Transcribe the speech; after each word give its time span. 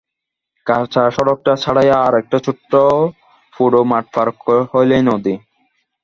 কাঁচা 0.65 1.03
সড়কটা 1.09 1.53
ছাড়াইয়া 1.55 1.97
আর 2.05 2.13
একটা 2.21 2.37
ছোট্ট 2.45 2.71
পোড়ো 3.53 3.81
মাঠ 3.91 4.05
পার 4.13 4.27
হইলেই 4.71 5.03
নদী। 5.09 5.33